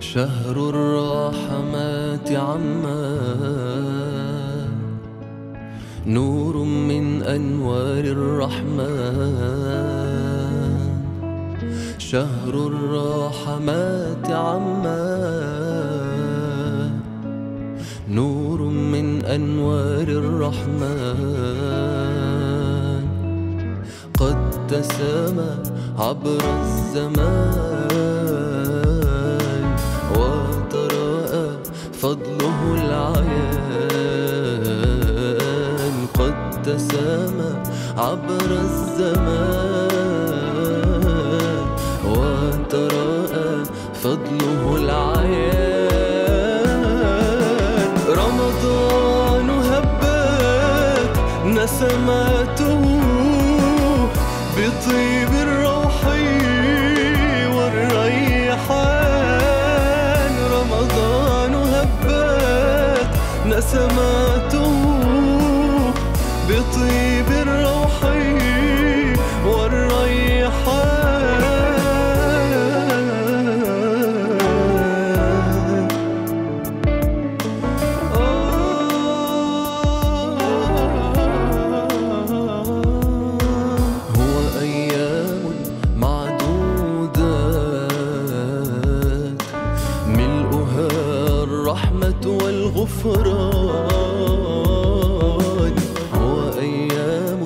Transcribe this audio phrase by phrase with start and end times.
[0.00, 3.18] شهر الرحمات عما
[6.06, 9.56] نور من أنوار الرحمن.
[11.98, 15.06] شهر الرحمات عما
[18.08, 20.96] نور من أنوار الرحمن.
[24.18, 24.38] قد
[24.68, 25.50] تسامى
[25.98, 28.15] عبر الزمان.
[32.02, 33.16] فضله العيان
[36.18, 37.52] قد تسامى
[37.98, 39.96] عبر الزمان.
[42.04, 43.52] وتراءى
[44.02, 45.86] فضله العيان.
[48.08, 51.12] رمضان هبت
[51.46, 52.82] نسماته
[54.56, 55.65] بطيب الروح
[63.66, 64.66] نسماته
[66.48, 68.00] بطيب الروح
[92.76, 92.84] الرحمة
[93.16, 94.56] والغفران
[96.14, 97.42] هو أيام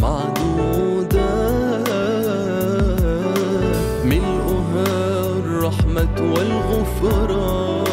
[0.00, 1.88] معدودات
[4.04, 4.92] ملؤها
[5.44, 7.84] الرحمة والغفران.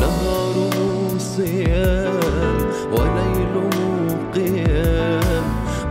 [0.00, 2.20] نهاره صيام
[2.92, 3.70] وليله
[4.34, 5.46] قيام.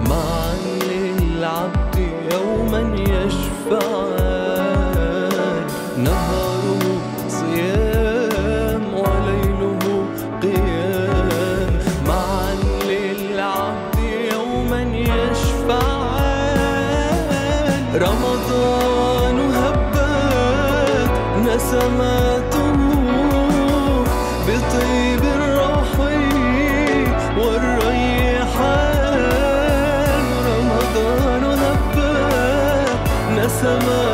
[0.09, 0.52] معا
[0.89, 1.95] للعبد
[2.31, 4.17] يوما يشفعان
[17.97, 21.11] رمضان هبت
[21.45, 22.71] نسماته
[24.47, 25.91] بطيب الروح
[28.67, 32.99] والريحان رمضان هبات
[33.37, 34.06] نسماته